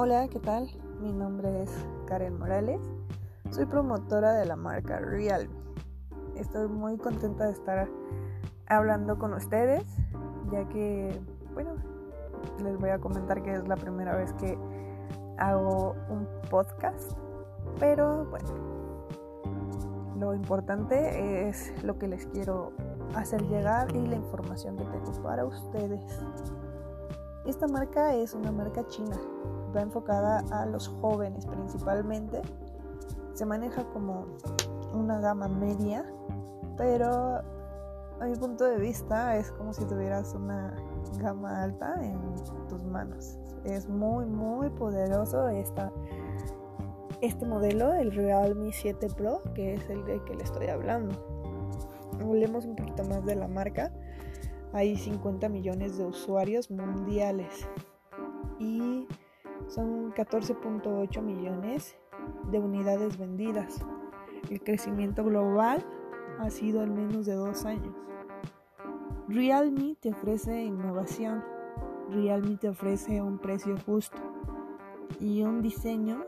[0.00, 0.70] Hola, ¿qué tal?
[1.00, 1.72] Mi nombre es
[2.06, 2.80] Karen Morales.
[3.50, 5.52] Soy promotora de la marca Realme.
[6.36, 7.88] Estoy muy contenta de estar
[8.68, 9.82] hablando con ustedes,
[10.52, 11.20] ya que,
[11.52, 11.72] bueno,
[12.62, 14.56] les voy a comentar que es la primera vez que
[15.36, 17.18] hago un podcast,
[17.80, 18.50] pero bueno,
[20.16, 22.70] lo importante es lo que les quiero
[23.16, 26.20] hacer llegar y la información que tengo para ustedes.
[27.44, 29.16] Esta marca es una marca china,
[29.74, 32.42] va enfocada a los jóvenes principalmente.
[33.34, 34.26] Se maneja como
[34.92, 36.04] una gama media,
[36.76, 37.40] pero
[38.20, 40.74] a mi punto de vista es como si tuvieras una
[41.20, 42.18] gama alta en
[42.68, 43.38] tus manos.
[43.64, 45.92] Es muy, muy poderoso esta,
[47.20, 51.14] este modelo, el Realme 7 Pro, que es el de que le estoy hablando.
[52.20, 53.92] Hablemos un poquito más de la marca
[54.72, 57.66] hay 50 millones de usuarios mundiales
[58.58, 59.06] y
[59.68, 61.96] son 14.8 millones
[62.50, 63.80] de unidades vendidas.
[64.50, 65.84] El crecimiento global
[66.38, 67.94] ha sido en menos de dos años.
[69.28, 71.44] Realme te ofrece innovación,
[72.10, 74.16] Realme te ofrece un precio justo
[75.20, 76.24] y un diseño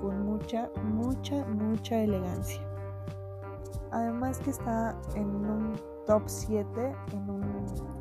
[0.00, 2.66] con mucha, mucha, mucha elegancia.
[3.90, 5.74] Además que está en un
[6.06, 7.42] top 7 en un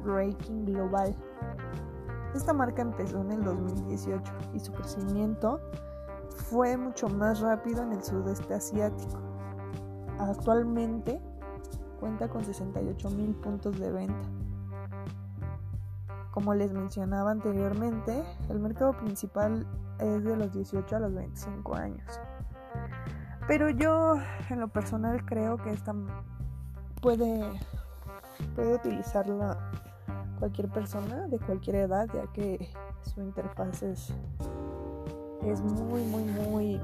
[0.05, 1.13] ranking global.
[2.33, 5.59] Esta marca empezó en el 2018 y su crecimiento
[6.49, 9.19] fue mucho más rápido en el sudeste asiático.
[10.17, 11.21] Actualmente
[11.99, 14.29] cuenta con 68 mil puntos de venta.
[16.31, 19.67] Como les mencionaba anteriormente, el mercado principal
[19.99, 22.19] es de los 18 a los 25 años.
[23.47, 24.15] Pero yo
[24.49, 25.93] en lo personal creo que esta
[27.01, 27.59] puede
[28.55, 29.57] puede utilizarla
[30.41, 32.67] cualquier persona de cualquier edad, ya que
[33.03, 34.11] su interfaz es,
[35.43, 36.81] es muy, muy, muy,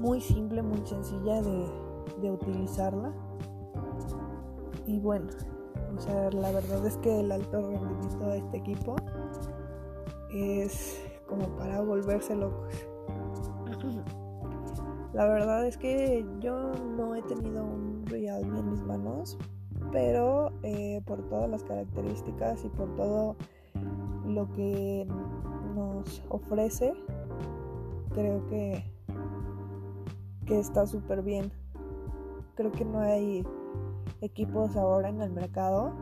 [0.00, 1.70] muy simple, muy sencilla de,
[2.22, 3.12] de utilizarla.
[4.86, 5.28] Y bueno,
[5.94, 8.96] o sea, la verdad es que el alto rendimiento de este equipo
[10.30, 12.72] es como para volverse locos.
[15.12, 19.36] La verdad es que yo no he tenido un Realme en mis manos,
[19.92, 23.36] pero eh, por todas las características y por todo
[24.26, 25.06] lo que
[25.74, 26.92] nos ofrece,
[28.14, 28.84] creo que,
[30.46, 31.50] que está súper bien.
[32.54, 33.46] Creo que no hay
[34.20, 35.92] equipos ahora en el mercado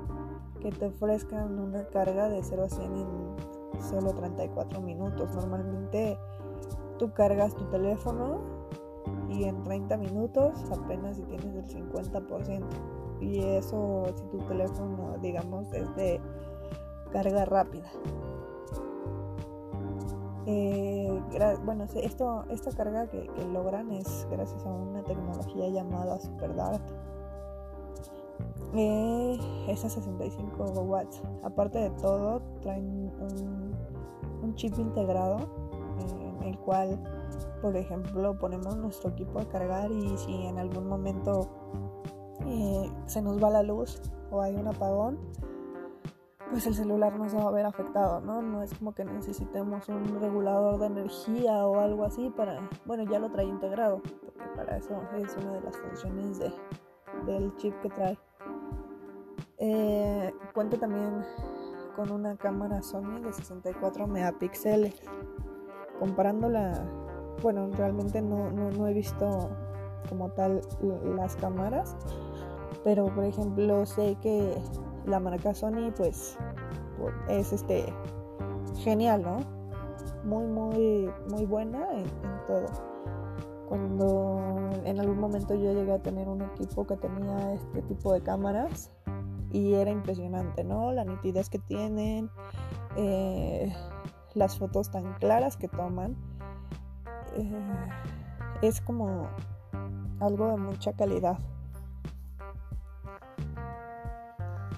[0.60, 5.34] que te ofrezcan una carga de 0 a 100 en solo 34 minutos.
[5.34, 6.18] Normalmente
[6.98, 8.40] tú cargas tu teléfono
[9.28, 12.64] y en 30 minutos apenas si tienes el 50%
[13.20, 16.20] y eso si tu teléfono digamos es de
[17.12, 17.90] carga rápida.
[20.48, 21.20] Eh,
[21.64, 26.82] bueno esto esta carga que, logran es gracias a una tecnología llamada SuperDart.
[28.74, 29.38] Eh,
[29.68, 31.22] es a 65 watts.
[31.42, 33.74] Aparte de todo traen un,
[34.42, 35.38] un chip integrado
[35.98, 37.00] en el cual
[37.62, 41.48] por ejemplo ponemos nuestro equipo a cargar y si en algún momento
[43.06, 45.18] se nos va la luz o hay un apagón,
[46.50, 48.40] pues el celular no se va a ver afectado, ¿no?
[48.40, 53.18] No es como que necesitemos un regulador de energía o algo así para, bueno, ya
[53.18, 56.52] lo trae integrado, porque para eso es una de las funciones de,
[57.26, 58.18] del chip que trae.
[59.58, 61.24] Eh, cuenta también
[61.96, 64.94] con una cámara Sony de 64 megapíxeles.
[65.98, 66.84] Comparándola,
[67.42, 69.48] bueno, realmente no, no he visto
[70.08, 70.60] como tal
[71.16, 71.96] las cámaras,
[72.86, 74.56] pero por ejemplo sé que
[75.06, 76.38] la marca Sony pues
[77.28, 77.92] es este
[78.76, 79.38] genial, ¿no?
[80.22, 82.04] Muy, muy, muy buena en,
[82.46, 82.66] todo.
[83.68, 88.20] Cuando en algún momento yo llegué a tener un equipo que tenía este tipo de
[88.20, 88.92] cámaras
[89.50, 90.92] y era impresionante, ¿no?
[90.92, 92.30] La nitidez que tienen,
[92.94, 93.74] eh,
[94.34, 96.16] las fotos tan claras que toman.
[97.34, 97.80] Eh,
[98.62, 99.26] es como
[100.20, 101.40] algo de mucha calidad.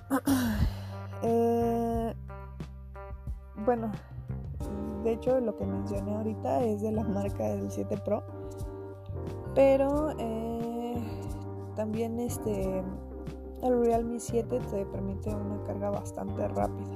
[1.20, 2.14] Eh,
[3.64, 3.90] bueno,
[5.02, 8.22] de hecho lo que mencioné ahorita es de la marca del 7 Pro,
[9.56, 10.94] pero eh,
[11.74, 12.84] también este
[13.62, 16.94] el Realme 7 te permite una carga bastante rápida.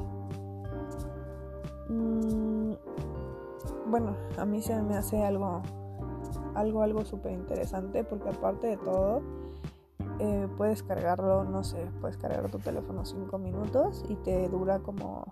[1.88, 2.74] Mm,
[3.86, 5.62] bueno, a mí se me hace algo
[6.54, 9.20] algo algo súper interesante porque aparte de todo
[10.18, 15.26] eh, puedes cargarlo, no sé, puedes cargar tu teléfono 5 minutos y te dura como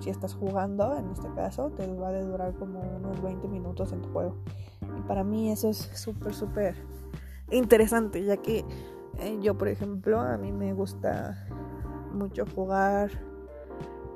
[0.00, 4.02] si estás jugando, en este caso, te va a durar como unos 20 minutos en
[4.02, 4.36] tu juego.
[4.96, 6.76] Y para mí eso es súper, súper
[7.50, 8.64] interesante, ya que
[9.18, 11.46] eh, yo, por ejemplo, a mí me gusta
[12.12, 13.10] mucho jugar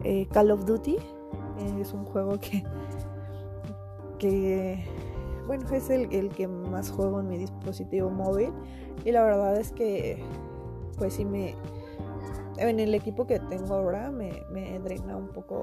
[0.05, 0.97] eh, Call of Duty.
[1.79, 2.65] es un juego que,
[4.19, 4.85] que
[5.57, 8.55] bueno, es el, que más juego en mi dispositivo móvil.
[9.05, 10.25] Y la verdad es que,
[10.97, 11.55] pues sí me...
[12.57, 15.63] En el equipo que tengo ahora me, me drena un poco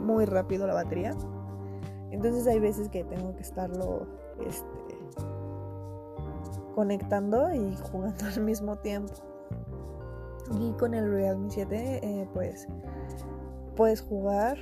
[0.00, 1.14] muy rápido la batería.
[2.12, 4.06] Entonces hay veces que tengo que estarlo
[4.46, 4.96] este,
[6.74, 9.12] conectando y jugando al mismo tiempo.
[10.58, 12.68] Y con el Realme 7 eh, pues
[13.76, 14.56] puedes jugar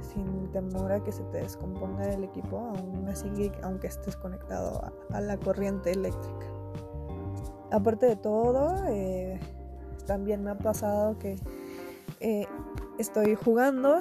[0.00, 3.28] sin temor a que se te descomponga el equipo, aún así
[3.62, 6.46] aunque estés conectado a, la corriente eléctrica.
[7.70, 9.40] Aparte de todo, eh,
[10.06, 11.36] también me ha pasado que
[12.20, 12.46] eh,
[12.98, 14.00] estoy jugando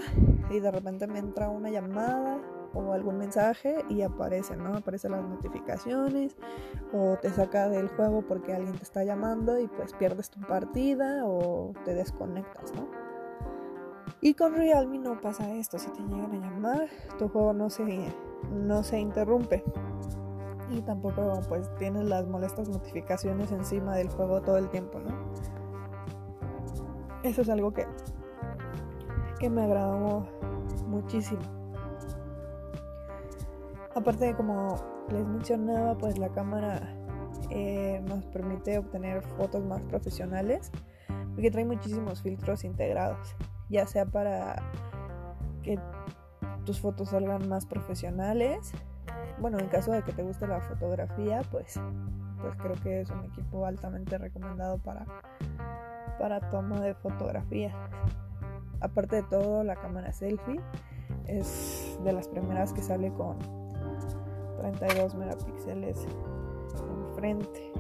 [0.49, 2.39] y de repente me entra una llamada
[2.73, 4.75] o algún mensaje y aparece, ¿no?
[4.75, 6.35] Aparecen las notificaciones
[6.93, 11.25] o te saca del juego porque alguien te está llamando y pues pierdes tu partida
[11.25, 12.73] o te desconectas.
[14.25, 16.89] Y con Realme no pasa esto, si te llegan a llamar,
[17.19, 18.11] tu juego no se,
[18.51, 19.63] no se interrumpe.
[20.71, 25.11] Y tampoco pues tienes las molestas notificaciones encima del juego todo el tiempo, ¿no?
[27.21, 27.85] Eso es algo que,
[29.37, 30.25] que me agradó
[30.87, 31.43] muchísimo.
[33.93, 34.75] Aparte de como
[35.11, 36.81] les mencionaba, pues la cámara
[37.51, 40.71] eh, nos permite obtener fotos más profesionales
[41.35, 43.35] porque trae muchísimos filtros integrados,
[43.69, 44.61] ya sea para
[45.63, 45.79] que
[46.65, 48.71] tus fotos salgan más profesionales.
[49.39, 51.79] Bueno, en caso de que te guste la fotografía, pues,
[52.41, 55.05] pues creo que es un equipo altamente recomendado para,
[56.19, 57.73] para toma de fotografía.
[58.81, 60.59] Aparte de todo, la cámara selfie
[61.27, 63.37] es de las primeras que sale con
[64.57, 66.05] 32 megapíxeles
[67.09, 67.71] enfrente.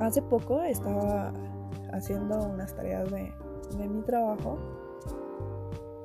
[0.00, 1.32] Hace poco estaba
[1.92, 3.32] haciendo unas tareas de,
[3.88, 4.58] mi trabajo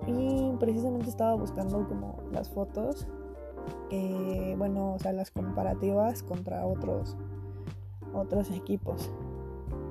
[0.08, 3.08] y precisamente estaba buscando como las fotos,
[3.90, 7.18] eh, bueno, o sea, las comparativas contra otros,
[8.14, 9.12] otros equipos.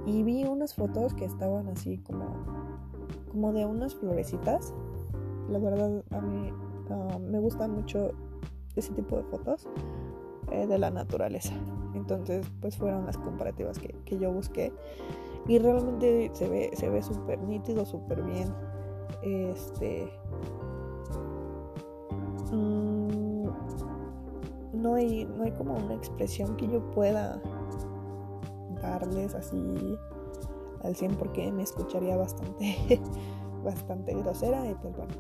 [0.07, 2.27] Y vi unas fotos que estaban así como,
[3.33, 4.73] como de unas florecitas
[5.49, 6.53] la verdad, a mí
[6.91, 8.13] ah, me gusta mucho
[8.77, 9.69] ese tipo de fotos
[10.51, 11.55] eh, de la naturaleza.
[11.95, 14.73] Entonces, pues fueron las comparativas que, yo busqué.
[15.47, 18.53] Y realmente se ve, se ve súper nítido, súper bien.
[19.23, 20.11] Este.
[22.53, 23.49] Mm,
[24.73, 27.41] no hay, no hay como una expresión que yo pueda
[28.83, 29.99] darles así
[30.83, 33.01] al 100 porque me escucharía bastante,
[33.65, 34.69] bastante grosera.
[34.69, 35.15] Y pues bueno,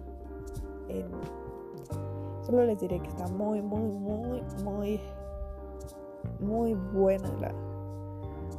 [2.42, 5.00] solo les diré que está muy, muy, muy, muy,
[6.44, 7.30] muy buena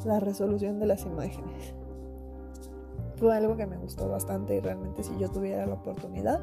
[0.05, 1.73] la, resolución de las imágenes.
[3.17, 6.41] Fue algo que me gustó bastante y realmente si yo tuviera la oportunidad,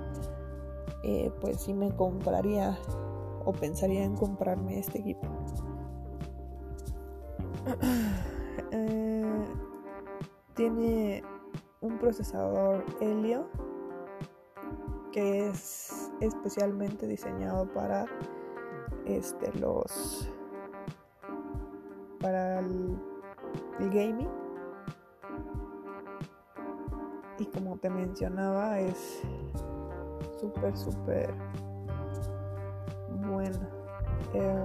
[1.04, 2.76] eh, pues sí me compraría
[3.44, 5.26] o pensaría en comprarme este equipo.
[8.70, 9.44] Eh,
[10.54, 11.22] tiene
[11.80, 13.46] un procesador Helio
[15.10, 18.06] que es especialmente diseñado para
[19.06, 20.28] este los
[22.22, 22.98] para el,
[23.78, 24.28] gaming.
[27.38, 29.22] Y como te mencionaba es
[30.40, 31.34] súper súper
[33.26, 33.58] bueno.
[34.34, 34.64] Eh,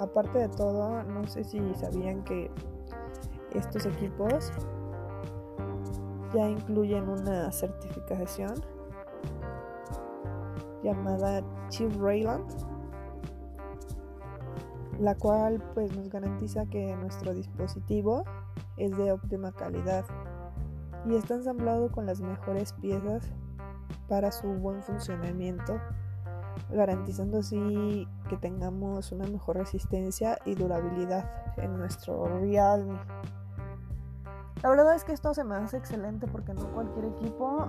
[0.00, 2.50] aparte de todo no sé si sabían que
[3.52, 4.52] estos equipos
[6.34, 8.54] ya incluyen una certificación
[10.82, 12.44] llamada Chief Rayland,
[15.00, 18.24] la cual pues nos garantiza que nuestro dispositivo
[18.76, 20.04] es de óptima calidad
[21.06, 23.30] y está ensamblado con las mejores piezas
[24.08, 25.80] para su buen funcionamiento,
[26.70, 32.98] garantizando así que tengamos una mejor resistencia y durabilidad en nuestro Realme.
[34.62, 37.68] La verdad es que esto se me hace excelente porque no cualquier equipo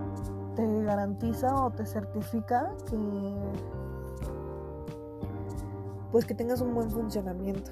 [0.55, 2.98] te garantiza o te certifica que
[6.12, 7.72] pues que tengas un buen funcionamiento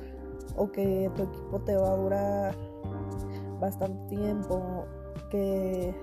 [0.56, 2.56] o que tu equipo te va a durar
[3.60, 4.86] bastante tiempo,
[5.30, 5.94] que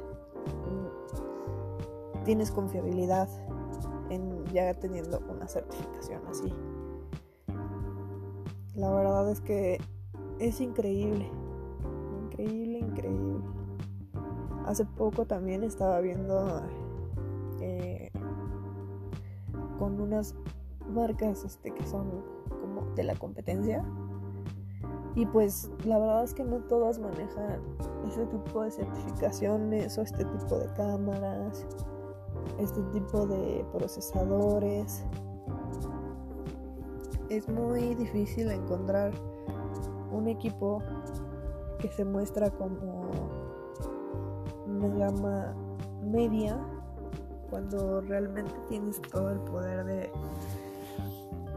[2.25, 3.29] tienes confiabilidad
[4.11, 6.53] en ya teniendo una certificación así.
[8.75, 9.79] La verdad es que
[10.39, 11.31] es increíble
[12.35, 13.45] increíble, increíble.
[14.67, 16.63] Hace poco también estaba viendo
[17.61, 18.11] eh,
[19.79, 20.35] con unas
[20.95, 22.25] marcas este, que son
[22.61, 23.85] como de la competencia.
[25.17, 27.61] Y pues la verdad es que no todas manejan
[28.09, 31.67] este tipo de certificaciones o este tipo de cámaras,
[32.59, 35.05] este tipo de procesadores.
[37.29, 39.13] Es muy difícil encontrar
[40.11, 40.83] un equipo
[41.79, 43.11] que se muestra como
[44.67, 45.55] una gama
[46.03, 46.59] media
[47.51, 50.11] cuando realmente tienes todo el poder de,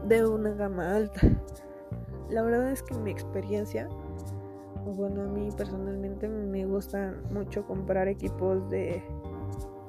[0.06, 1.20] de una gama alta.
[2.30, 3.88] La verdad es que mi experiencia,
[4.84, 9.02] bueno, a mí personalmente me gusta mucho comprar equipos de,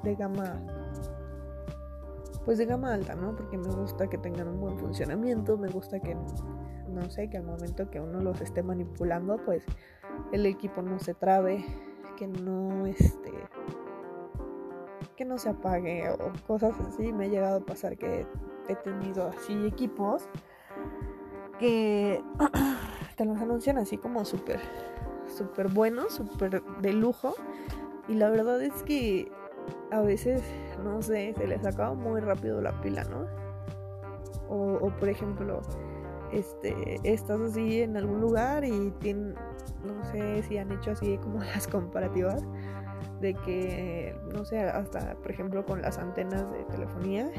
[0.03, 0.61] de gama
[2.45, 3.35] pues de gama alta, ¿no?
[3.35, 6.15] Porque me gusta que tengan un buen funcionamiento, me gusta que
[6.89, 9.63] no sé, que al momento que uno los esté manipulando, pues
[10.31, 11.63] el equipo no se trabe,
[12.17, 13.31] que no este
[15.15, 17.11] que no se apague o cosas así.
[17.11, 18.25] Me ha llegado a pasar que
[18.69, 20.23] he tenido así equipos
[21.59, 22.23] que
[23.17, 24.59] te los anuncian así como súper
[25.27, 27.35] súper buenos, súper de lujo
[28.07, 29.31] y la verdad es que
[29.91, 30.41] a veces,
[30.83, 33.27] no sé, se les acaba muy rápido la pila, ¿no?
[34.47, 35.61] O, o por ejemplo,
[36.31, 39.35] este, estás así en algún lugar y tienen,
[39.85, 42.43] no sé si han hecho así como las comparativas
[43.21, 47.29] de que, no sé, hasta por ejemplo con las antenas de telefonía,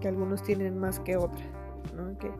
[0.00, 1.48] que algunos tienen más que otras,
[1.94, 2.16] ¿no?
[2.18, 2.30] Que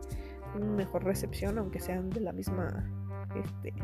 [0.53, 2.91] tienen mejor recepción aunque sean de la misma,
[3.35, 3.75] este,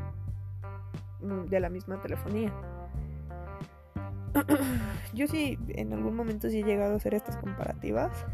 [1.48, 2.52] de la misma telefonía.
[5.14, 8.24] Yo sí, en algún momento sí he llegado a hacer estas comparativas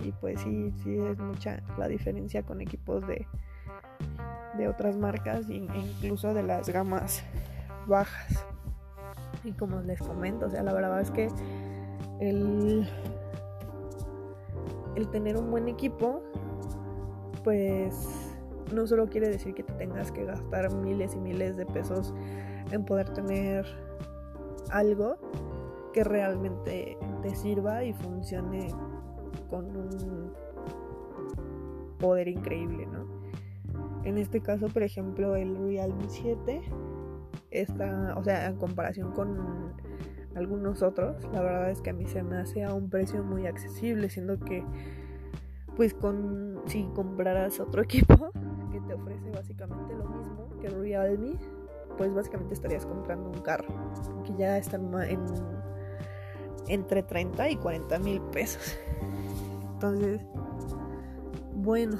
[0.00, 3.26] y pues sí, sí es mucha la diferencia con equipos de,
[4.56, 7.22] de otras marcas e incluso de las gamas
[7.86, 8.47] bajas.
[9.44, 11.28] Y como les comento, o sea, la verdad es que
[12.20, 12.88] el,
[14.96, 16.22] el tener un buen equipo,
[17.44, 18.36] pues
[18.74, 22.12] no solo quiere decir que te tengas que gastar miles y miles de pesos
[22.70, 23.64] en poder tener
[24.70, 25.16] algo
[25.92, 28.68] que realmente te sirva y funcione
[29.48, 30.32] con un
[31.98, 33.06] poder increíble, ¿no?
[34.04, 36.62] En este caso, por ejemplo, el Realme 7
[37.50, 39.72] está, o sea, en comparación con
[40.34, 43.46] algunos otros, la verdad es que a mí se me hace a un precio muy
[43.46, 44.64] accesible, siendo que
[45.76, 48.30] pues con si compraras otro equipo
[48.72, 51.36] que te ofrece básicamente lo mismo que Realme,
[51.96, 53.68] pues básicamente estarías comprando un carro,
[54.24, 55.20] que ya están en
[56.68, 58.76] entre 30 y 40 mil pesos.
[59.74, 60.20] Entonces,
[61.54, 61.96] bueno,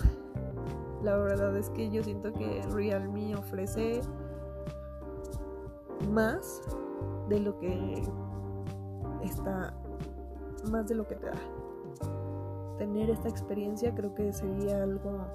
[1.03, 4.01] la verdad es que yo siento que Realme ofrece
[6.09, 6.63] más
[7.29, 8.03] de lo que
[9.23, 9.75] está,
[10.71, 11.33] más de lo que te da.
[12.79, 15.27] Tener esta experiencia creo que sería algo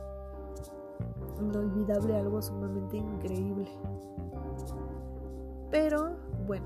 [1.39, 3.67] inolvidable, algo sumamente increíble.
[5.71, 6.15] Pero
[6.45, 6.65] bueno,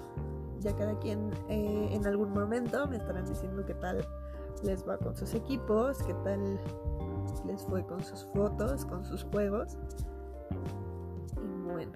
[0.59, 4.05] ya cada quien eh, en algún momento me estarán diciendo qué tal
[4.63, 6.59] les va con sus equipos, qué tal
[7.45, 9.77] les fue con sus fotos, con sus juegos.
[11.37, 11.93] Y bueno.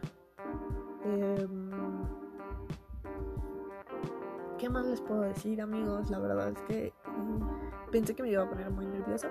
[1.03, 1.71] Em,
[4.62, 6.12] ¿Qué más les puedo decir amigos?
[6.12, 9.27] La verdad es que mm, pensé que me iba a poner muy nerviosa,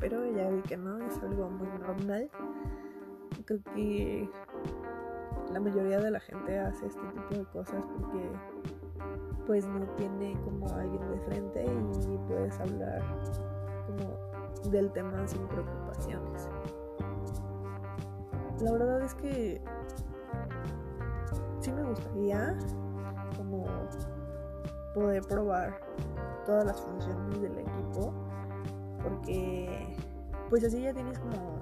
[0.00, 2.30] pero ya vi que no, es algo muy normal.
[3.44, 4.30] Creo que
[5.52, 8.30] la mayoría de la gente hace este tipo de cosas porque
[9.46, 13.02] pues no tiene como alguien de frente y puedes hablar
[13.86, 16.48] como del tema sin preocupaciones.
[18.62, 19.60] La verdad es que
[21.60, 22.56] sí me gustaría
[24.96, 25.80] poder probar
[26.46, 28.12] todas las funciones del equipo
[29.02, 29.96] porque
[30.48, 31.60] pues así ya tienes como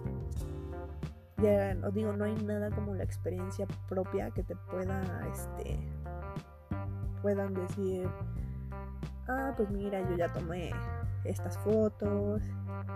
[1.39, 5.79] ya os digo no hay nada como la experiencia propia que te pueda este
[7.25, 8.07] puedan decir,
[9.29, 10.73] ah, pues mira, yo ya tomé
[11.25, 12.43] estas fotos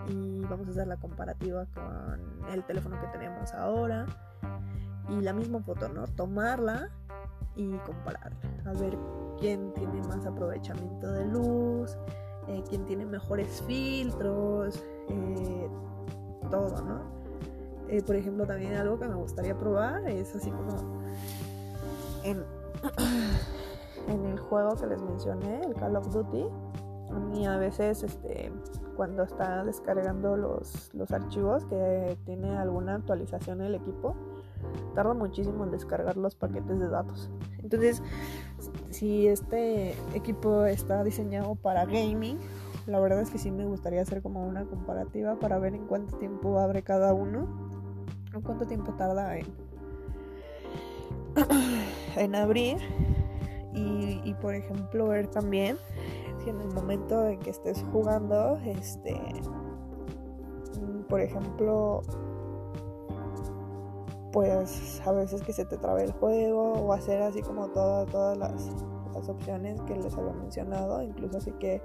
[0.07, 4.05] y vamos a hacer la comparativa con el teléfono que tenemos ahora
[5.09, 6.05] y la misma foto, ¿no?
[6.05, 6.91] Tomarla
[7.59, 8.97] y compararla, a ver
[9.37, 11.97] quién tiene más aprovechamiento de luz,
[12.47, 15.69] eh, quién tiene mejores filtros, eh,
[16.49, 17.01] todo, ¿no?
[17.89, 21.03] Eh, por ejemplo, también algo que me gustaría probar es así como
[22.23, 22.43] en
[24.07, 26.45] en el juego que les mencioné, el Call of Duty,
[27.11, 28.53] a mí a veces este,
[28.95, 34.15] cuando está descargando los, los archivos que tiene alguna actualización el equipo
[34.95, 37.29] tarda muchísimo en descargar los paquetes de datos.
[37.61, 38.01] Entonces
[38.89, 42.37] si este equipo está diseñado para gaming
[42.89, 46.17] la verdad es que sí me gustaría hacer como una comparativa para ver en cuánto
[46.17, 47.47] tiempo abre cada uno
[48.35, 49.45] o cuánto tiempo tarda en,
[52.17, 52.77] en abrir.
[53.75, 55.77] Y, y, por ejemplo ver también
[56.43, 59.15] si en el momento en que estés jugando este
[61.07, 62.01] por ejemplo
[64.31, 68.71] pues a veces que se te trabe el juego o hacer así como todas las,
[69.13, 71.81] las opciones que les había mencionado incluso así que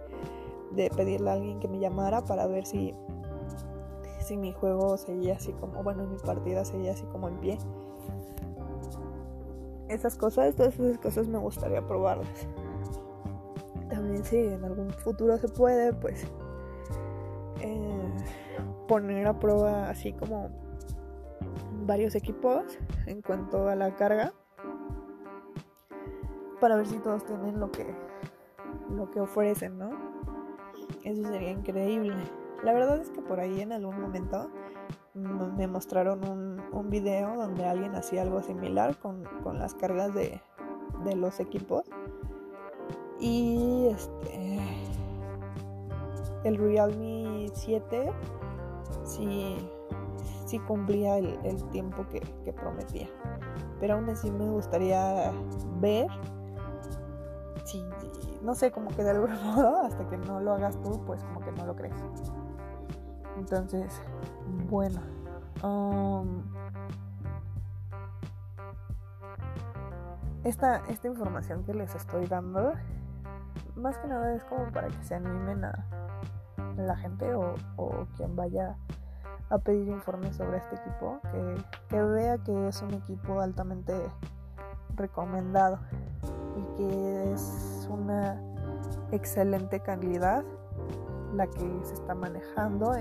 [0.75, 2.95] de pedirle a alguien que me llamara para ver si,
[4.21, 7.59] si mi juego seguía así como, bueno, mi partida seguía así como en pie.
[9.89, 12.49] Esas cosas, todas esas cosas me gustaría probarlas.
[13.89, 16.27] También si en algún futuro se puede, pues
[17.61, 18.13] eh,
[18.89, 20.51] poner a prueba así como
[21.85, 24.33] varios equipos en cuanto a la carga
[26.61, 27.95] para ver si todos tienen lo que
[28.91, 29.91] lo que ofrecen, ¿no?
[31.03, 32.14] Eso sería increíble.
[32.62, 34.50] La verdad es que por ahí en algún momento
[35.14, 40.41] me mostraron un, un video donde alguien hacía algo similar con, con las cargas de,
[41.05, 41.85] de, los equipos.
[43.21, 44.61] Y este.
[46.45, 48.12] El Realme 7
[49.05, 49.57] sí,
[50.61, 53.08] cumplía el, tiempo que, que prometía.
[53.80, 55.32] Pero aún así me gustaría
[55.80, 56.08] ver
[57.64, 57.82] si
[58.44, 61.40] no sé, como que de algún modo, hasta que no lo hagas tú, pues como
[61.40, 61.94] que no lo crees.
[63.38, 64.00] Entonces,
[64.68, 65.00] bueno.
[65.62, 66.42] Um,
[70.44, 72.75] esta, esta información que les estoy dando,
[73.76, 75.87] más que nada es como para que se animen a
[76.76, 78.76] la gente o, o quien vaya
[79.51, 83.95] a pedir informes sobre este equipo, que, que vea que es un equipo altamente
[84.97, 85.79] recomendado
[86.57, 88.41] y que es una
[89.13, 90.45] excelente calidad
[91.35, 92.93] la que se está manejando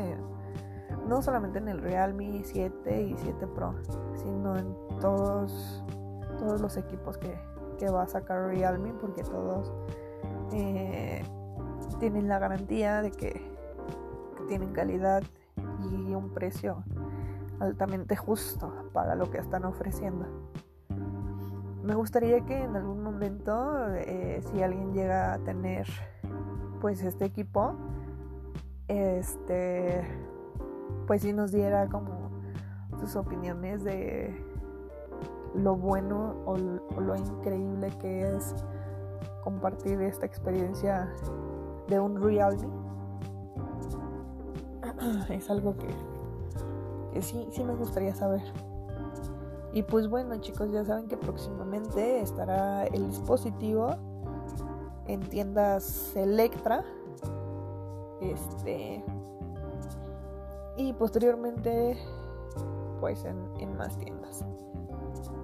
[1.08, 3.76] no solamente en el Realme 7 y 7 Pro
[4.16, 5.84] sino en todos
[6.40, 7.38] todos los equipos que,
[7.78, 9.72] que va a sacar Realme porque todos
[10.52, 11.24] eh,
[12.00, 13.42] tienen la garantía de que
[14.48, 15.24] tienen calidad
[15.96, 16.84] y un precio
[17.60, 20.28] altamente justo para lo que están ofreciendo
[21.84, 25.86] me gustaría que en algún momento, eh, si alguien llega a tener
[26.80, 27.74] pues este equipo,
[28.88, 30.02] este,
[31.06, 32.32] pues si nos diera como
[33.00, 34.34] sus opiniones de
[35.56, 38.56] lo bueno o, lo increíble que es
[39.44, 41.14] compartir esta experiencia
[41.90, 42.83] de un Realme.
[45.30, 45.88] Es algo que,
[47.14, 48.44] que sí, sí me gustaría saber.
[49.74, 53.96] Y pues bueno chicos, ya saben que próximamente estará el dispositivo
[55.08, 56.84] en tiendas Electra.
[58.22, 59.04] Este.
[60.78, 61.98] Y posteriormente
[63.00, 64.46] pues en, en más tiendas.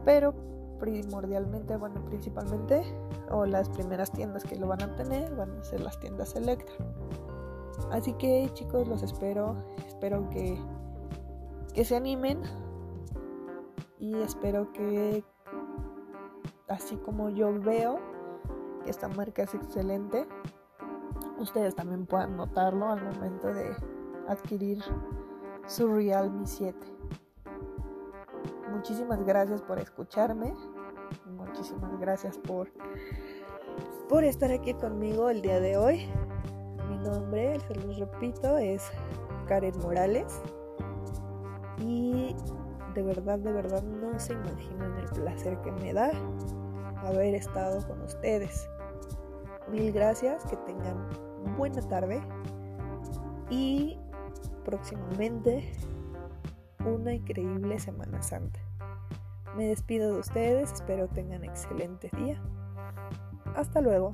[0.05, 0.33] Pero
[0.79, 2.83] primordialmente, bueno, principalmente,
[3.29, 6.73] o las primeras tiendas que lo van a tener van a ser las tiendas Electra.
[7.91, 9.55] Así que chicos, los espero.
[9.87, 10.57] Espero que,
[11.73, 12.41] que se animen
[13.99, 15.23] y espero que
[16.67, 17.99] así como yo veo
[18.83, 20.27] que esta marca es excelente,
[21.37, 23.75] ustedes también puedan notarlo al momento de
[24.27, 24.81] adquirir
[25.67, 26.77] su Realme 7.
[28.71, 30.53] Muchísimas gracias por escucharme.
[31.25, 32.71] Muchísimas gracias por
[34.07, 36.07] por estar aquí conmigo el día de hoy.
[37.03, 38.89] Nombre, se los repito, es
[39.47, 40.41] Karen Morales.
[41.79, 42.35] Y
[42.93, 46.11] de verdad, de verdad no se imaginan el placer que me da
[47.05, 48.69] haber estado con ustedes.
[49.71, 51.07] Mil gracias, que tengan
[51.57, 52.21] buena tarde
[53.49, 53.97] y
[54.65, 55.71] próximamente
[56.85, 58.59] una increíble Semana Santa.
[59.55, 62.41] Me despido de ustedes, espero tengan excelente día.
[63.55, 64.11] Hasta luego.